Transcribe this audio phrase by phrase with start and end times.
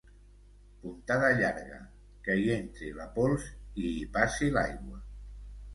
[0.85, 1.77] Puntada llarga,
[2.29, 3.47] que hi entri la pols
[3.85, 5.01] i hi passi l'aigua.